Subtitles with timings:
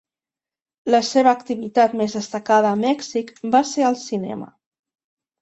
[0.95, 4.51] La seva activitat més destacada a Mèxic va ser el cinema.